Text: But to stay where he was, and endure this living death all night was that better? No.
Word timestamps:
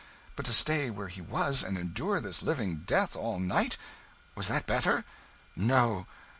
But 0.35 0.47
to 0.47 0.51
stay 0.53 0.89
where 0.89 1.09
he 1.09 1.21
was, 1.21 1.61
and 1.61 1.77
endure 1.77 2.19
this 2.19 2.41
living 2.41 2.77
death 2.87 3.15
all 3.15 3.37
night 3.37 3.77
was 4.33 4.47
that 4.47 4.65
better? 4.65 5.05
No. 5.55 6.07